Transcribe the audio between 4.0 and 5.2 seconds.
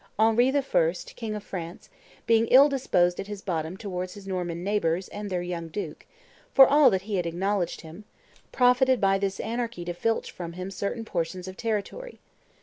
his Norman neighbors